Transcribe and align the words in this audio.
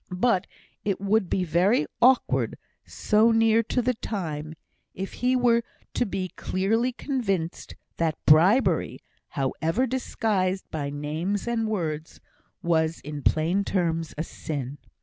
But 0.17 0.47
it 0.83 0.99
would 0.99 1.29
be 1.29 1.43
very 1.43 1.85
awkward, 2.01 2.57
so 2.87 3.29
near 3.29 3.61
to 3.61 3.83
the 3.83 3.93
time, 3.93 4.55
if 4.95 5.13
he 5.21 5.35
were 5.35 5.61
to 5.93 6.07
be 6.07 6.29
clearly 6.29 6.91
convinced 6.91 7.75
that 7.97 8.17
bribery, 8.25 9.01
however 9.27 9.85
disguised 9.85 10.65
by 10.71 10.89
names 10.89 11.47
and 11.47 11.67
words, 11.67 12.19
was 12.63 12.99
in 13.01 13.21
plain 13.21 13.63
terms 13.63 14.15
a 14.17 14.23
sin. 14.23 14.79